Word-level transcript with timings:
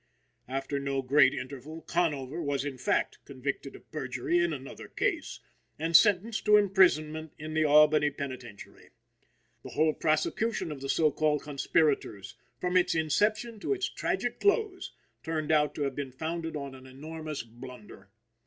After 0.47 0.79
no 0.79 1.03
great 1.03 1.31
interval, 1.31 1.83
Conover 1.83 2.41
was, 2.41 2.65
in 2.65 2.79
fact, 2.79 3.19
convicted 3.23 3.75
of 3.75 3.91
perjury 3.91 4.39
in 4.39 4.51
another 4.51 4.87
case, 4.87 5.41
and 5.77 5.95
sentenced 5.95 6.43
to 6.45 6.57
imprisonment 6.57 7.33
in 7.37 7.53
the 7.53 7.65
Albany 7.65 8.09
penitentiary. 8.09 8.89
The 9.61 9.69
whole 9.69 9.93
prosecution 9.93 10.71
of 10.71 10.81
the 10.81 10.89
so 10.89 11.11
called 11.11 11.43
conspirators, 11.43 12.33
from 12.59 12.77
its 12.77 12.95
inception 12.95 13.59
to 13.59 13.73
its 13.75 13.87
tragic 13.89 14.39
close, 14.39 14.91
turned 15.21 15.51
out 15.51 15.75
to 15.75 15.83
have 15.83 15.93
been 15.93 16.11
founded 16.11 16.55
on 16.55 16.73
an 16.73 16.87
enormous 16.87 17.43
blunder. 17.43 18.09